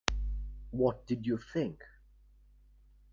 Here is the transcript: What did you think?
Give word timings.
What 0.71 1.05
did 1.05 1.27
you 1.27 1.37
think? 1.37 1.83